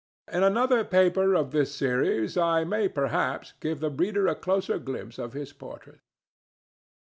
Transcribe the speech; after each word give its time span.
In 0.33 0.41
another 0.41 0.83
paper 0.83 1.35
of 1.35 1.51
this 1.51 1.75
series 1.75 2.35
I 2.35 2.63
may 2.63 2.87
perhaps 2.89 3.53
give 3.59 3.81
the 3.81 3.91
reader 3.91 4.25
a 4.25 4.33
closer 4.33 4.79
glimpse 4.79 5.19
of 5.19 5.33
his 5.33 5.53
portrait. 5.53 5.99